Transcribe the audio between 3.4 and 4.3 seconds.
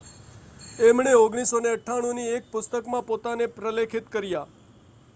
પ્રલેખિત